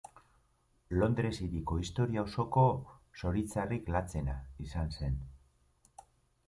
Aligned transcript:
Londres 1.01 1.29
hiriko 1.47 1.77
historia 1.83 2.23
osoko 2.31 2.65
zoritxarrik 3.23 3.93
latzena 3.97 4.39
izan 4.69 4.93
zen. 5.01 5.25